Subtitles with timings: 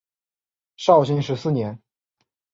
[0.77, 1.79] 绍兴十四年。